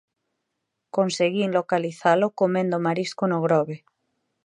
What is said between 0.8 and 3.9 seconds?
Conseguín localizalo comendo marisco no Grove.